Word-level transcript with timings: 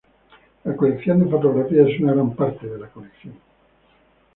La 0.63 0.75
colección 0.75 1.19
de 1.19 1.29
fotografía 1.29 1.87
es 1.87 1.99
una 2.01 2.13
gran 2.13 2.35
parte 2.35 2.65
de 2.67 2.79
la 2.79 2.87
colección. 2.87 3.35